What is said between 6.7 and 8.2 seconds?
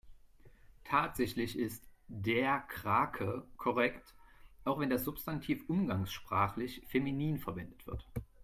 feminin verwendet wird.